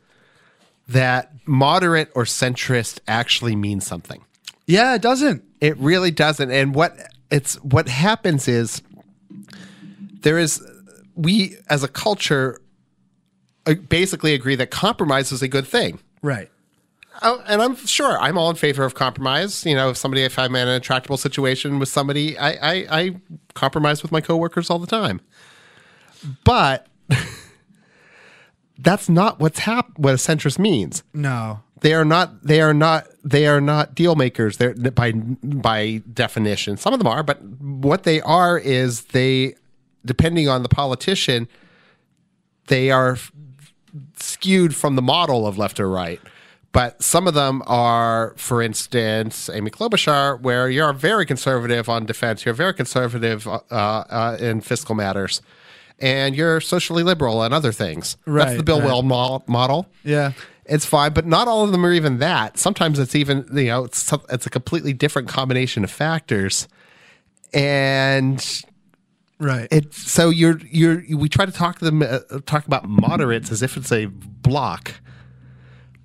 [0.88, 4.24] that moderate or centrist actually means something.
[4.68, 5.44] Yeah, it doesn't.
[5.62, 6.50] It really doesn't.
[6.52, 6.98] And what
[7.30, 8.82] it's what happens is
[10.22, 10.64] there is
[11.16, 12.60] we as a culture
[13.74, 16.00] basically agree that compromise is a good thing.
[16.22, 16.50] Right.
[17.22, 19.66] Oh, and I'm sure I'm all in favor of compromise.
[19.66, 23.16] You know, if somebody, if I'm in an intractable situation with somebody, I, I, I
[23.54, 25.22] compromise with my coworkers all the time.
[26.44, 26.88] But
[28.78, 31.04] that's not what's hap- what a centrist means.
[31.14, 31.62] No.
[31.82, 32.44] They are not.
[32.44, 33.08] They are not.
[33.24, 34.58] They are not deal makers.
[34.58, 36.78] They're by by definition.
[36.78, 39.56] Some of them are, but what they are is they,
[40.04, 41.48] depending on the politician,
[42.68, 43.18] they are
[44.18, 46.20] skewed from the model of left or right.
[46.72, 52.44] But some of them are, for instance, Amy Klobuchar, where you're very conservative on defense,
[52.44, 55.42] you're very conservative uh, uh, in fiscal matters,
[56.00, 58.18] and you're socially liberal on other things.
[58.28, 58.88] That's the Bill right.
[58.88, 59.88] Weld mo- model.
[60.04, 60.34] Yeah.
[60.66, 62.58] It's fine, but not all of them are even that.
[62.58, 66.68] Sometimes it's even you know it's it's a completely different combination of factors,
[67.54, 68.66] and
[69.38, 69.68] Right.
[69.70, 73.62] it so you're you're we try to talk to them uh, talk about moderates as
[73.62, 74.94] if it's a block,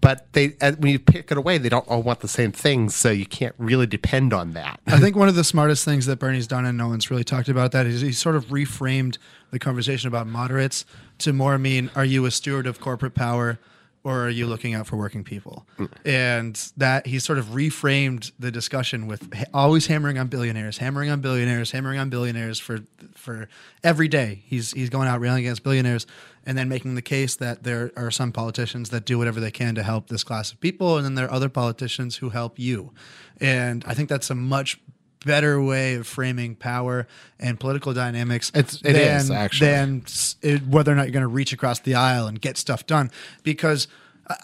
[0.01, 2.97] but they uh, when you pick it away, they don't all want the same things,
[2.97, 4.81] so you can't really depend on that.
[4.87, 7.49] I think one of the smartest things that Bernie's done, and no one's really talked
[7.49, 9.17] about that, is he sort of reframed
[9.53, 10.85] the conversation about moderates
[11.19, 13.61] to more mean, are you a steward of corporate power
[14.03, 15.67] or are you looking out for working people?
[15.79, 15.91] Mm.
[16.05, 21.21] And that he sort of reframed the discussion with always hammering on billionaires, hammering on
[21.21, 22.81] billionaires, hammering on billionaires for
[23.15, 23.49] for
[23.85, 24.43] every day.
[24.47, 26.07] He's he's going out railing against billionaires
[26.47, 29.75] and then making the case that there are some politicians that do whatever they can
[29.75, 32.93] to help this class of people and then there are other politicians who help you.
[33.41, 34.81] And I think that's a much
[35.25, 37.07] better way of framing power
[37.39, 39.67] and political dynamics It's- it than, is, actually.
[39.71, 40.03] than
[40.43, 43.11] it, whether or not you're going to reach across the aisle and get stuff done.
[43.43, 43.87] Because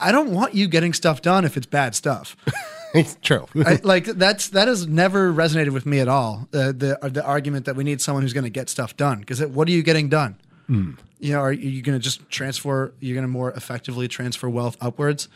[0.01, 2.37] I- don't want you getting stuff done if it's bad stuff.
[2.95, 3.47] It's true.
[3.57, 6.49] I, like that's that has never resonated with me at all.
[6.55, 9.45] Uh, the the argument that we need someone who's going to get stuff done because
[9.45, 10.37] what are you getting done?
[10.67, 10.93] Hmm.
[11.19, 12.95] You know, are you going to just transfer?
[13.01, 15.29] You're going to more effectively transfer wealth upwards.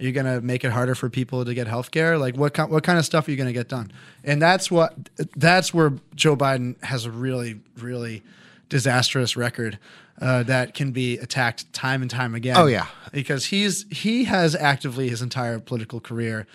[0.00, 2.18] Are you going to make it harder for people to get health care?
[2.18, 3.90] Like what kind, what kind of stuff are you going to get done?
[4.22, 4.94] And that's what
[5.36, 8.22] that's where Joe Biden has a really really
[8.68, 9.78] disastrous record
[10.20, 12.56] uh, that can be attacked time and time again.
[12.56, 12.86] Oh, yeah.
[13.12, 16.46] because he's he has actively his entire political career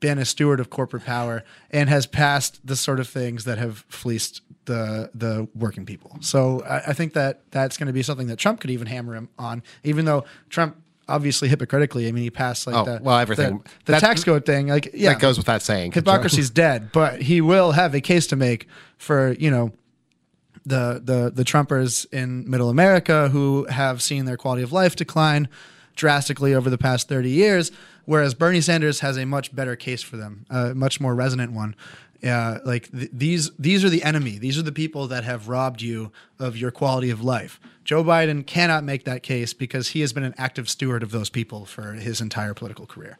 [0.00, 3.84] been a steward of corporate power and has passed the sort of things that have
[3.88, 6.16] fleeced the the working people.
[6.20, 9.14] So I, I think that that's going to be something that Trump could even hammer
[9.14, 10.76] him on, even though Trump
[11.08, 12.08] obviously hypocritically.
[12.08, 14.68] I mean, he passed like Oh, the well, everything- the, the that- tax code thing.
[14.68, 15.92] Like yeah, That goes without saying.
[15.92, 19.72] hypocrisy's dead, but he will have a case to make for you know
[20.64, 25.48] the the the Trumpers in Middle America who have seen their quality of life decline
[25.96, 27.70] drastically over the past 30 years,
[28.06, 31.74] whereas Bernie Sanders has a much better case for them, a much more resonant one.
[32.24, 34.38] Uh, like th- these these are the enemy.
[34.38, 37.58] These are the people that have robbed you of your quality of life.
[37.84, 41.30] Joe Biden cannot make that case because he has been an active steward of those
[41.30, 43.18] people for his entire political career.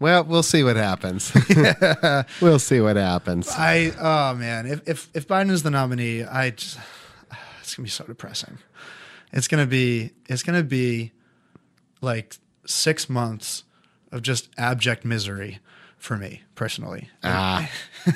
[0.00, 1.32] Well, we'll see what happens.
[2.40, 3.48] we'll see what happens.
[3.48, 6.78] I oh man, if if if Biden is the nominee, I just
[7.60, 8.58] it's gonna be so depressing.
[9.32, 11.12] It's gonna be it's gonna be
[12.00, 13.62] like six months
[14.10, 15.60] of just abject misery
[16.00, 17.08] for me personally.
[17.22, 17.70] Ah,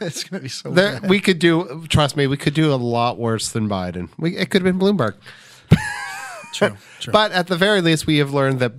[0.00, 1.08] it's gonna be so there, bad.
[1.08, 1.86] we could do.
[1.88, 4.10] Trust me, we could do a lot worse than Biden.
[4.18, 5.14] We, it could have been Bloomberg.
[6.52, 7.12] true, true.
[7.12, 8.72] But at the very least, we have learned that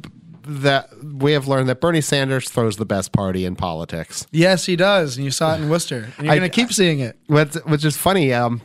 [0.43, 4.27] that we have learned that Bernie Sanders throws the best party in politics.
[4.31, 7.17] yes, he does, and you saw it in Worcester, and you're gonna keep seeing it.
[7.27, 8.33] Which, which is funny.
[8.33, 8.61] Um,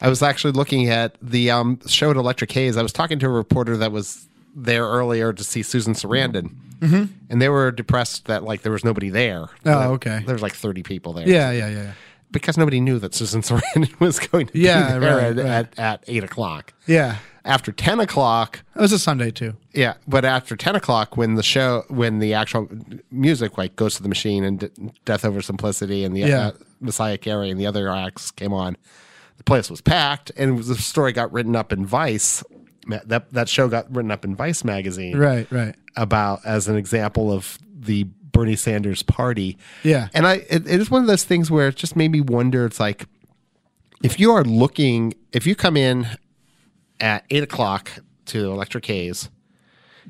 [0.00, 2.76] I was actually looking at the um, show at Electric Haze.
[2.76, 4.28] I was talking to a reporter that was
[4.58, 7.04] there earlier to see Susan Sarandon, mm-hmm.
[7.30, 9.46] and they were depressed that like there was nobody there.
[9.66, 10.22] Oh, okay.
[10.24, 11.28] There was like thirty people there.
[11.28, 11.92] Yeah, yeah, yeah, yeah.
[12.30, 15.46] because nobody knew that Susan Sarandon was going to Yeah, be there right, at, right.
[15.46, 16.72] At, at eight o'clock.
[16.86, 19.54] Yeah, After ten o'clock, it was a Sunday too.
[19.74, 22.68] yeah, but after ten o'clock, when the show, when the actual
[23.10, 24.70] music like goes to the machine and D-
[25.04, 26.46] Death Over Simplicity and the Yeah.
[26.48, 28.76] uh, Messiah Carey and the other acts came on,
[29.36, 32.42] the place was packed, and the story got written up in Vice.
[32.86, 35.74] That that show got written up in Vice magazine, Right, right.
[35.96, 39.56] about as an example of the Bernie Sanders party.
[39.82, 40.08] Yeah.
[40.14, 42.64] And I it, it is one of those things where it just made me wonder
[42.66, 43.06] it's like
[44.02, 46.06] if you are looking if you come in
[47.00, 47.90] at eight o'clock
[48.26, 49.30] to Electric Haze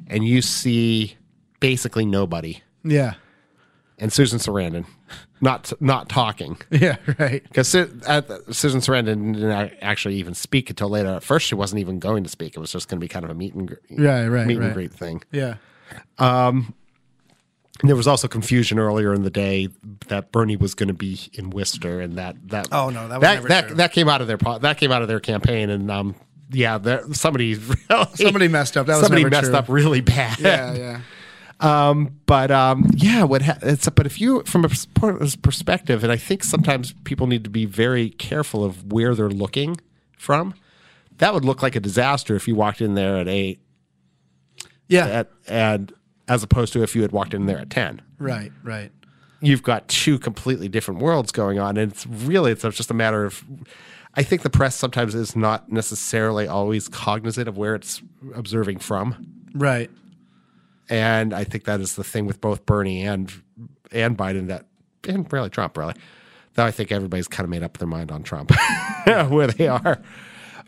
[0.08, 1.16] and you see
[1.60, 3.14] basically nobody Yeah,
[3.98, 4.86] and Susan Sarandon
[5.40, 6.56] not not talking.
[6.70, 7.42] yeah, right.
[7.42, 11.08] Because Susan Sarandon didn't actually even speak until later.
[11.08, 12.56] At first, she wasn't even going to speak.
[12.56, 14.58] It was just going to be kind of a meet and, gre- Right, right, meet
[14.58, 14.64] right.
[14.66, 15.22] and greet thing.
[15.32, 15.56] Yeah,
[16.18, 16.72] And
[17.82, 19.68] there was also confusion earlier in the day
[20.08, 23.22] that Bernie was going to be in Worcester, and that that Oh, no, that was
[23.22, 23.76] that never that, true.
[23.76, 26.14] that came out of their that came out of their campaign, and um
[26.50, 27.54] yeah, there, somebody
[27.90, 28.86] really, Somebody messed up.
[28.86, 29.56] That was somebody never messed true.
[29.56, 30.38] up really bad.
[30.38, 31.00] yeah, yeah.
[31.60, 36.16] But um yeah, what ha- it's but if you from a pers- perspective, and I
[36.16, 39.76] think sometimes people need to be very careful of where they're looking
[40.18, 40.54] from.
[41.18, 43.58] That would look like a disaster if you walked in there at eight,
[44.88, 45.92] Yeah, at and
[46.28, 48.02] as opposed to if you had walked in there at ten.
[48.18, 48.90] right, right.
[49.40, 53.24] you've got two completely different worlds going on and it's really it's just a matter
[53.24, 53.44] of
[54.14, 58.02] i think the press sometimes is not necessarily always cognizant of where it's
[58.34, 59.14] observing from
[59.54, 59.90] Right.
[60.88, 63.32] And i think that is the thing with both bernie and
[63.92, 64.66] and biden that
[65.08, 65.94] and really trump really
[66.54, 68.50] though i think everybody's kind of made up their mind on trump
[69.28, 70.00] where they are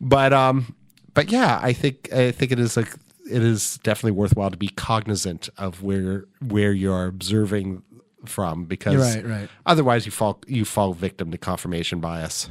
[0.00, 0.74] but um
[1.14, 2.92] but yeah i think i think it is like
[3.30, 7.82] it is definitely worthwhile to be cognizant of where where you're observing
[8.24, 9.48] from because Right, right.
[9.66, 12.50] otherwise you fall you fall victim to confirmation bias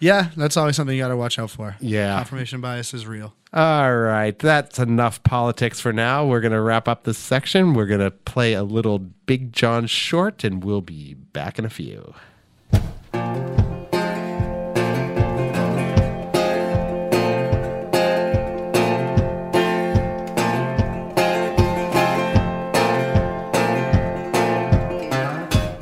[0.00, 1.76] yeah, that's always something you got to watch out for.
[1.80, 2.16] Yeah.
[2.16, 3.34] Confirmation bias is real.
[3.52, 4.38] All right.
[4.38, 6.26] That's enough politics for now.
[6.26, 7.74] We're going to wrap up this section.
[7.74, 11.70] We're going to play a little Big Jon Short, and we'll be back in a
[11.70, 12.14] few.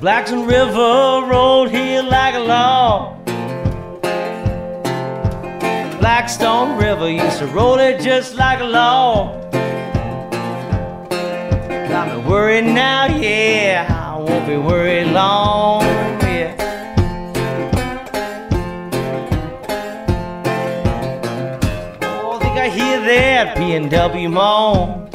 [0.01, 3.22] Blackstone River rolled here like a log.
[6.03, 9.53] Blackstone River used to roll it just like a log.
[11.89, 13.87] Got me worried now, yeah.
[13.89, 15.83] I won't be worried long,
[16.23, 16.57] yeah.
[22.03, 25.09] Oh, think I hear that P&W moan.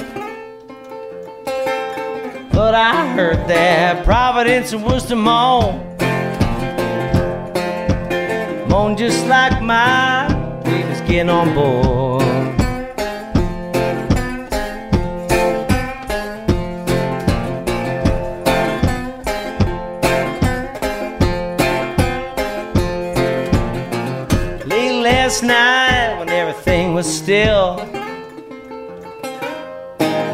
[2.53, 5.83] But I heard that Providence and Worcester moan.
[8.69, 10.36] Moan just like my
[10.87, 12.23] baby's getting on board.
[24.65, 27.77] Late last night when everything was still.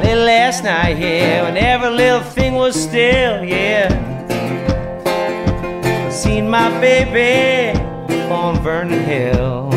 [0.03, 3.89] Late last night, yeah, when every little thing was still, yeah.
[6.09, 7.79] Seen my baby
[8.29, 9.72] on Vernon Hill.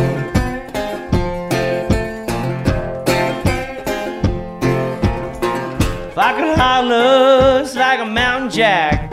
[6.57, 9.13] If I could holler like a mountain jack.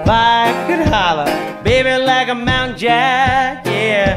[0.00, 4.16] If I could holler, baby, like a mountain jack, yeah.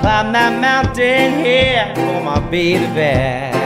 [0.00, 3.59] Climb that mountain here for my baby back.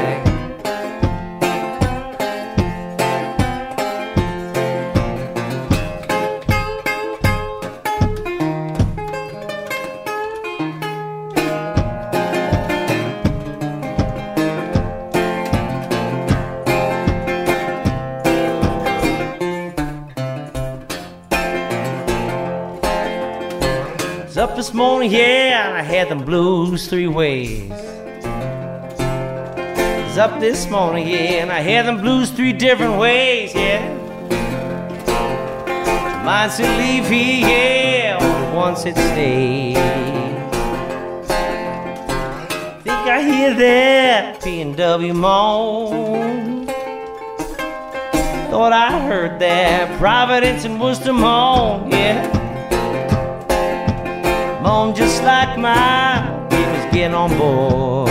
[24.54, 27.68] Up this morning, yeah, and I had them blues three ways.
[30.06, 33.82] Was up this morning, yeah, and I had them blues three different ways, yeah.
[36.24, 39.74] Mine said leave here, yeah, only once it stays.
[42.84, 46.66] Think I hear that P&W moan.
[48.52, 52.33] Thought I heard that Providence and Worcester moan, yeah.
[54.64, 58.08] Moan just like my baby's getting on board.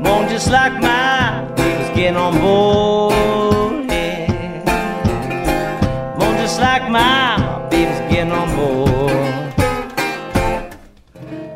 [0.00, 3.90] Moan just like my baby's getting on board.
[3.90, 4.64] Yeah.
[6.18, 9.52] Moan just like my baby's getting on board.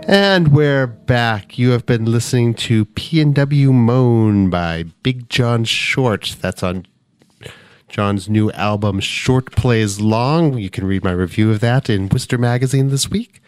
[0.06, 1.56] And we're back.
[1.56, 6.36] You have been listening to P&W Moan by Big Jon Short.
[6.42, 6.86] That's on
[7.88, 10.58] Jon's new album, Short Plays Long.
[10.58, 13.40] You can read my review of that in Worcester Magazine this week.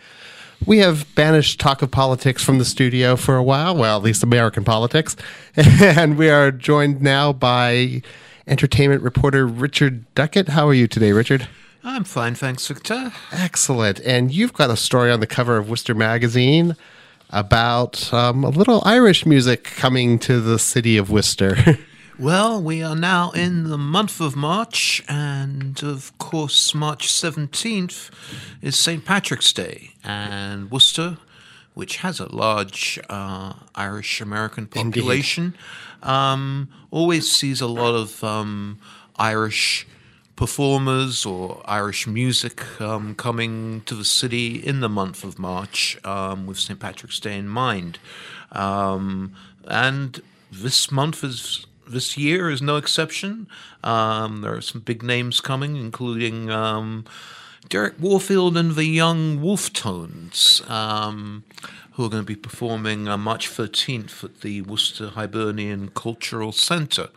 [0.65, 4.23] We have banished talk of politics from the studio for a while, well, at least
[4.23, 5.17] American politics.
[5.57, 8.03] And we are joined now by
[8.47, 10.49] entertainment reporter Richard Duckett.
[10.49, 11.49] How are you today, Richard?
[11.85, 13.13] I'm fine, thanks, Victor.
[13.33, 14.01] Excellent.
[14.01, 16.77] And you've got a story on the cover of Worcester Magazine
[17.31, 21.57] about um, a little Irish music coming to the city of Worcester.
[22.21, 28.11] Well, we are now in the month of March, and of course, March 17th
[28.61, 29.05] is St.
[29.05, 31.19] Patrick's Day, and Worcester,
[31.75, 35.55] which has a large uh, Irish American population,
[36.03, 38.81] um, always sees a lot of um,
[39.15, 39.87] Irish
[40.35, 46.49] performers or Irish music um, coming to the city in the month of March um,
[46.49, 46.81] with St.
[46.81, 48.01] Patrick's Day in mind.
[48.51, 49.35] Um,
[49.69, 53.49] and this month is this year is no exception.
[53.83, 57.05] Um, there are some big names coming, including um,
[57.69, 61.45] Derek Warfield and the Young Wolfe Tones, um,
[61.93, 67.09] who are going to be performing uh, March 13th at the Worcester Hibernian Cultural Centre.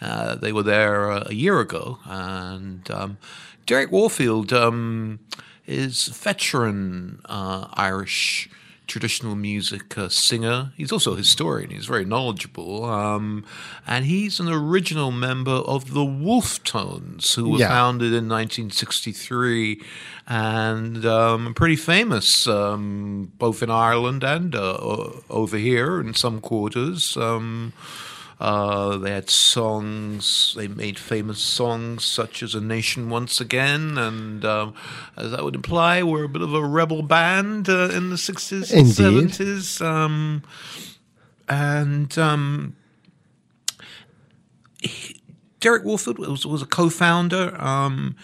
[0.00, 3.18] Uh, they were there uh, a year ago, and um,
[3.66, 5.20] Derek Warfield um,
[5.66, 8.50] is a veteran uh, Irish
[8.86, 10.72] traditional music uh, singer.
[10.76, 11.70] He's also a historian.
[11.70, 13.44] He's very knowledgeable, um,
[13.86, 17.68] and he's an original member of the Wolfe Tones, who were Yeah.
[17.68, 19.80] founded in 1963
[20.26, 27.16] and um, pretty famous um, both in Ireland and uh, over here in some quarters.
[27.16, 27.72] Um,
[28.40, 30.54] uh, they had songs.
[30.56, 34.74] They made famous songs such as "A Nation Once Again," and um,
[35.16, 38.72] as that would imply, were a bit of a rebel band uh, in the sixties
[38.72, 39.80] and seventies.
[39.80, 40.42] Um,
[41.48, 42.76] and um,
[44.80, 45.20] he-
[45.60, 47.60] Derek Warfield was, was a co-founder.
[47.62, 48.16] Um,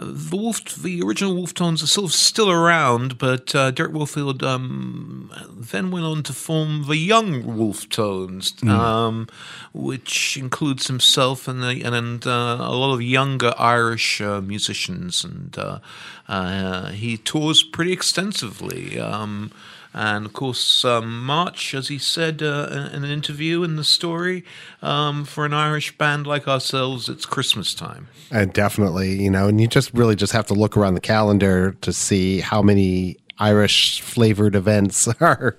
[0.00, 5.30] the wolf, the original Wolfe Tones are still still around, but uh, Derek Warfield um,
[5.50, 9.28] then went on to form the young Wolfe Tones, um,
[9.72, 15.56] which includes himself and the, and uh, a lot of younger Irish uh, musicians, and
[15.58, 15.80] uh,
[16.28, 18.98] uh, he tours pretty extensively.
[18.98, 19.52] Um,
[19.92, 24.44] and of course, um, March, as he said uh, in an interview in the story,
[24.82, 28.08] um, for an Irish band like ourselves, it's Christmas time.
[28.30, 31.72] And definitely, you know, and you just really just have to look around the calendar
[31.80, 35.56] to see how many Irish flavored events are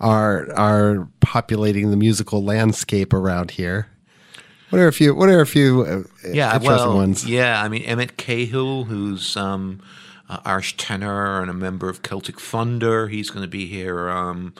[0.00, 3.86] are are populating the musical landscape around here.
[4.70, 5.14] What are a few?
[5.14, 7.28] What are a few uh, yeah, interesting well, ones?
[7.28, 9.80] Yeah, I mean Emmett Cahill, who's um,
[10.30, 13.08] uh, Irish tenor and a member of Celtic Thunder.
[13.08, 14.54] He's going to be here um,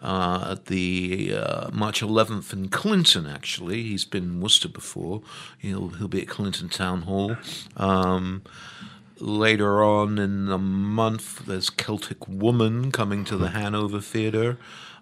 [0.00, 3.26] uh, at the uh, March 11th in Clinton.
[3.26, 5.22] Actually, he's been in Worcester before.
[5.58, 7.36] He'll he'll be at Clinton Town Hall.
[7.76, 8.42] Um,
[9.18, 14.58] later on in the month, there's Celtic Woman coming to the Hanover Theatre.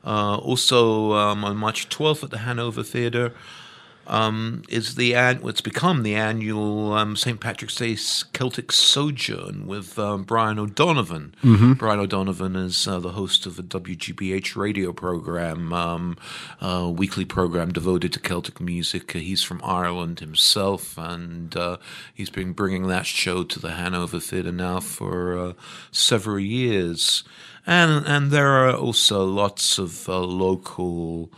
[0.06, 3.32] Uh, also um, on March 12th at the Hanover Theatre
[4.06, 7.40] um, is the an- what's become the annual um, St.
[7.40, 11.34] Patrick's Day Celtic Sojourn with um, Brian O'Donovan.
[11.74, 16.16] Brian O'Donovan is uh, the host of a WGBH radio program, um,
[16.60, 19.12] a weekly program devoted to Celtic music.
[19.12, 21.76] He's from Ireland himself, and uh,
[22.12, 25.52] he's been bringing that show to the Hanover Theatre now for uh,
[25.90, 27.24] several years.
[27.66, 31.30] And and there are also lots of uh, local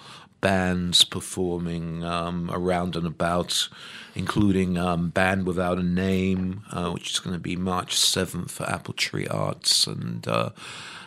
[0.46, 3.68] bands performing um, around and about,
[4.14, 8.62] including um, Band Without a Name, uh, which is going to be March 7th for
[8.70, 9.88] Apple Tree Arts.
[9.88, 10.50] And uh,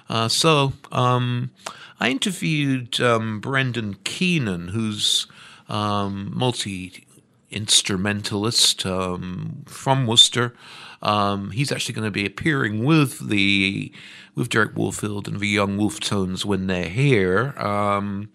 [0.09, 1.51] uh, so um,
[2.01, 5.25] I interviewed um, Brendan Keenan, who's
[5.69, 7.07] um, multi
[7.49, 10.53] instrumentalist um, from Worcester.
[11.01, 13.93] Um, he's actually going to be appearing with the
[14.39, 17.53] with Derek Warfield and the Young Wolfe Tones when they're here.
[17.57, 18.29] Um,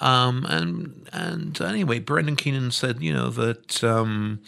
[0.00, 4.40] um, and and anyway, Brendan Keenan said, you know, that um,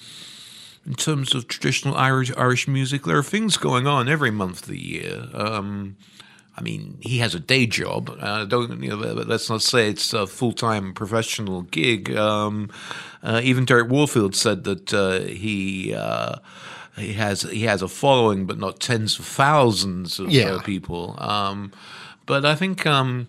[0.85, 4.69] in terms of traditional Irish Irish music, there are things going on every month of
[4.69, 5.29] the year.
[5.33, 5.97] Um,
[6.59, 8.17] I mean, he has a day job.
[8.19, 8.97] Uh, don't you know?
[8.97, 12.15] Let's not say it's a full time professional gig.
[12.17, 12.71] Um,
[13.23, 15.95] uh, even Derek Warfield said that uh, he.
[16.97, 20.55] He has he has a following, but not tens of thousands of Yeah.
[20.55, 21.15] uh, people.
[21.19, 21.73] Um,
[22.25, 23.29] but I think um,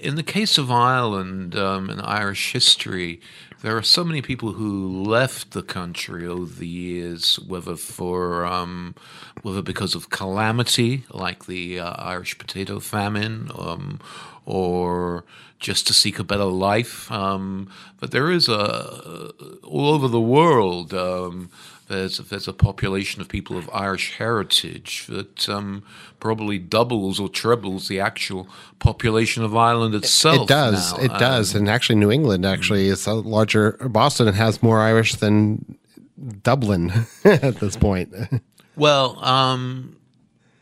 [0.00, 3.20] in the case of Ireland um, and Irish history,
[3.62, 8.94] there are so many people who left the country over the years, whether for um,
[9.42, 14.00] whether because of calamity like the uh, Irish potato famine, um,
[14.46, 15.24] or
[15.60, 17.08] just to seek a better life.
[17.12, 17.70] Um,
[18.00, 19.30] but there is a
[19.62, 20.92] all over the world.
[21.92, 25.82] There's there's a population of people of Irish heritage that um,
[26.20, 30.42] probably doubles or trebles the actual population of Ireland itself.
[30.42, 30.92] It does.
[30.96, 31.04] now.
[31.04, 31.54] It does.
[31.54, 33.72] Um, And actually, New England actually is a larger.
[33.90, 35.76] Boston has more Irish than
[36.42, 36.92] Dublin
[37.24, 38.14] at this point.
[38.76, 39.96] well, um,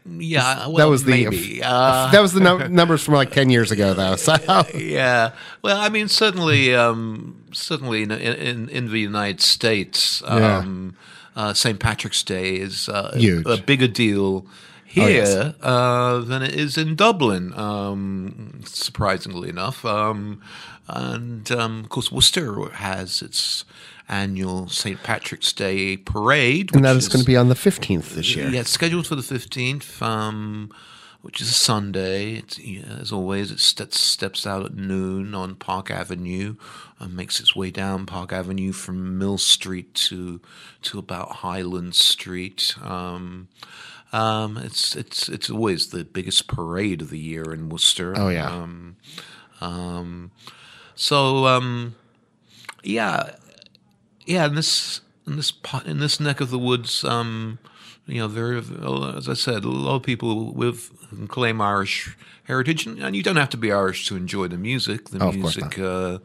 [0.06, 1.62] yeah, well, that was the maybe.
[1.62, 4.16] Uh, that was the num- numbers from like ten years ago, though.
[4.16, 4.34] So
[4.74, 5.32] yeah.
[5.62, 10.96] Well, I mean, certainly, um, certainly in, in in the United States, um,
[11.36, 11.78] uh, St.
[11.78, 13.46] Patrick's Day is uh, Huge.
[13.46, 14.46] a bigger deal
[14.84, 15.54] here yes.
[15.62, 17.54] uh, than it is in Dublin.
[17.54, 20.42] Um, surprisingly enough, um,
[20.88, 23.64] and um, of course, Worcester has its
[24.08, 25.00] annual St.
[25.04, 28.48] Patrick's Day parade, and that which is going to be on the fifteenth this year.
[28.48, 30.72] yeah, it's scheduled for the fifteenth, um,
[31.22, 32.34] which is a Sunday.
[32.34, 36.56] It's, yeah, as always, it steps steps out at noon on Park Avenue,
[36.98, 40.40] and makes its way down Park Avenue from Mill Street to
[40.82, 42.74] to about Highland Street.
[42.82, 43.48] Um,
[44.12, 48.14] um, it's it's it's always the biggest parade of the year in Worcester.
[48.16, 48.50] Oh, yeah.
[48.50, 48.96] Um,
[49.60, 50.30] um,
[50.94, 51.94] so um,
[52.82, 53.34] yeah,
[54.26, 55.52] yeah, in this in this
[55.84, 57.58] in this neck of the woods, um,
[58.10, 60.90] you know, there, are, as I said, a lot of people with
[61.28, 65.10] claim Irish heritage, and, you don't have to be Irish to enjoy the music.
[65.10, 66.18] The Oh, music, uh,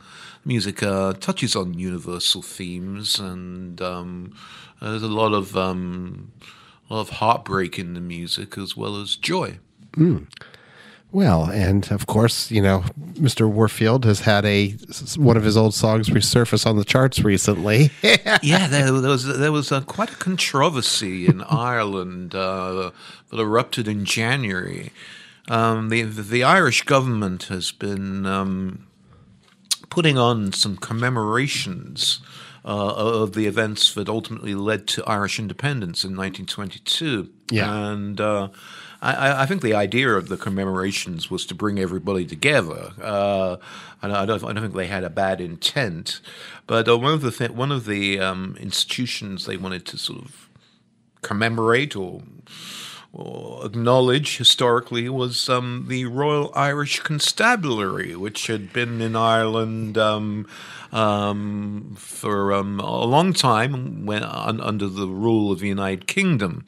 [0.43, 4.33] music uh, touches on universal themes, and um,
[4.81, 6.31] there's a lot of um,
[6.89, 9.59] a lot of heartbreak in the music as well as joy.
[11.15, 13.49] Well, and of course, you know, Mr.
[13.49, 14.71] Warfield has had a
[15.15, 17.89] one of his old songs resurface on the charts recently.
[18.43, 22.91] yeah, there, there was there was uh, quite a controversy in Ireland uh,
[23.29, 24.91] that erupted in January.
[25.47, 28.85] Um, the, the Irish government has been um,
[29.89, 32.19] putting on some commemorations
[32.65, 37.29] uh, of the events that ultimately led to Irish independence in 1922.
[37.51, 37.73] Yeah.
[37.73, 38.49] And uh,
[39.13, 42.91] I, I think the idea of the commemorations was to bring everybody together.
[43.01, 43.57] Uh,
[44.01, 46.21] and I don't, I don't think they had a bad intent.
[46.67, 50.25] But uh, one of the th- one of the um, institutions they wanted to sort
[50.25, 50.49] of
[51.21, 52.23] commemorate or or
[53.63, 60.47] acknowledge historically was um, the Royal Irish Constabulary, which had been in Ireland um,
[60.91, 66.65] um, for um, a long time when, un, under the rule of the United Kingdom.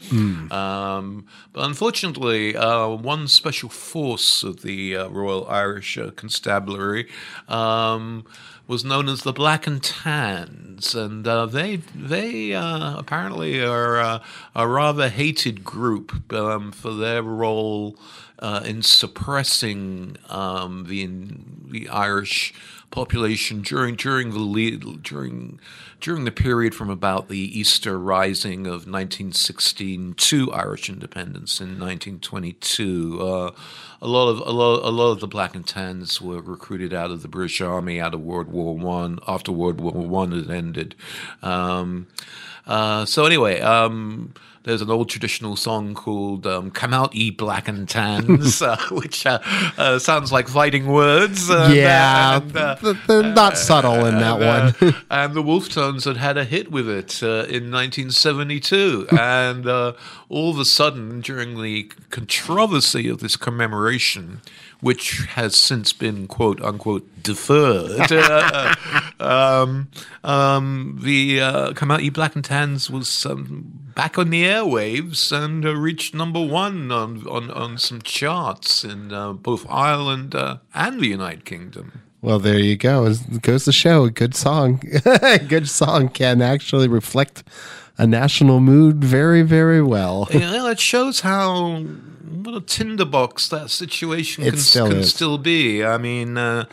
[0.51, 7.07] Um, but unfortunately, uh, one special force of the uh, Royal Irish uh, Constabulary
[7.47, 8.25] um,
[8.67, 14.19] was known as the Black and Tans, and uh, they they uh, apparently are uh,
[14.55, 17.97] a rather hated group um, for their role
[18.39, 21.07] uh, in suppressing um, the
[21.69, 22.53] the Irish
[22.91, 25.59] population during during the lead, during
[25.99, 33.19] during the period from about the Easter Rising of 1916 to Irish independence in 1922.
[33.21, 33.51] Uh,
[34.01, 37.09] a lot of a lot, a lot of the Black and Tans were recruited out
[37.09, 40.95] of the British Army out of World War One after World War One had ended.
[41.41, 42.07] Um,
[42.67, 44.33] uh, so anyway, um,
[44.67, 49.25] there's an old traditional song called um, "Come Out, Ye Black and Tans," uh, which
[49.25, 49.39] uh,
[49.77, 51.49] uh, sounds like fighting words.
[51.49, 54.89] uh, yeah, and, uh, th- they're not subtle in that one.
[54.89, 59.07] uh, and the Wolf Tones had had a hit with it uh, in 1972.
[59.17, 59.93] and uh,
[60.27, 64.41] all of a sudden, during the controversy of this commemoration,
[64.81, 68.75] which has since been quote unquote deferred, uh,
[69.21, 69.87] um,
[70.23, 75.31] um, the uh, Come Out Ye Black and Tans was um, back on the airwaves
[75.31, 80.57] and uh, reached number one on, on, on some charts in uh, both Ireland uh,
[80.73, 82.01] and the United Kingdom.
[82.27, 83.05] Well, there you go.
[83.05, 84.83] It goes to show a good song.
[85.05, 87.41] a good song can actually reflect
[87.97, 90.27] a national mood very, very well.
[90.41, 95.85] know, it shows how what a tinderbox that situation It can, still can still be.
[95.85, 96.65] I mean, uh,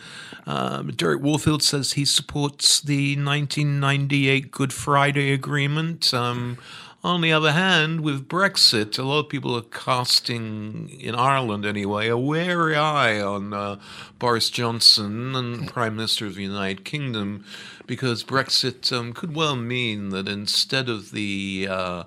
[0.45, 6.13] uh, Derek Warfield says he supports the 1998 Good Friday Agreement.
[6.13, 6.57] Um,
[7.05, 12.07] on the other hand, with Brexit, a lot of people are casting, in Ireland anyway,
[12.07, 13.79] a wary eye on uh,
[14.17, 17.45] Boris Johnson and Prime Minister of the United Kingdom
[17.85, 22.03] because Brexit um, could well mean that instead of the uh,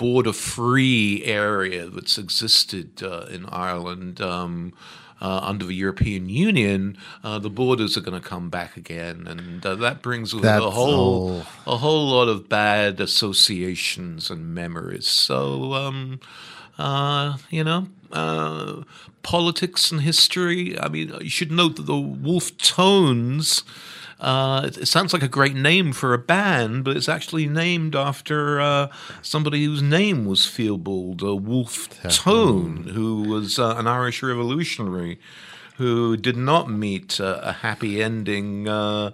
[0.00, 4.72] border free area that's existed uh, in Ireland um,
[5.20, 9.66] uh, under the European Union, uh, the borders are going to come back again, and
[9.66, 11.74] uh, that brings with it That's a whole all.
[11.74, 15.06] a whole lot of bad associations and memories.
[15.06, 16.20] So, um,
[16.78, 17.88] uh, you know.
[18.10, 18.82] Uh,
[19.22, 20.76] politics and history.
[20.80, 23.62] I mean, you should note that the Wolfe Tones
[24.20, 28.60] uh, it, sounds like a great name for a band, but it's actually named after
[28.60, 28.88] uh,
[29.22, 35.18] somebody whose name was Theobald uh, Wolfe Tone, who was uh, an Irish revolutionary
[35.80, 39.10] who did not meet uh, a happy ending uh,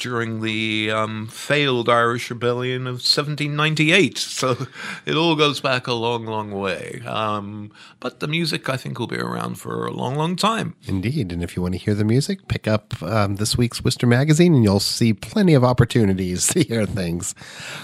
[0.00, 4.26] during the um, failed Irish Rebellion of 1798.
[4.40, 4.56] So
[5.04, 7.02] it all goes back a long, long way.
[7.04, 10.74] Um, but the music, I think, will be around for a long, long time.
[10.86, 11.30] Indeed.
[11.30, 14.54] And if you want to hear the music, pick up um, this week's Worcester Magazine
[14.54, 17.34] and you'll see plenty of opportunities to hear things.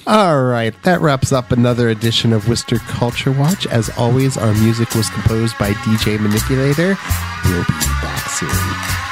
[0.07, 0.75] All right.
[0.85, 3.67] That wraps up another edition of Worcester Culture Watch.
[3.67, 6.97] As always, our music was composed by DJ Manipulator.
[7.45, 9.06] We'll be back soon.